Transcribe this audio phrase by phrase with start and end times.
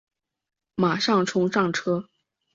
[0.73, 2.09] 马上冲上车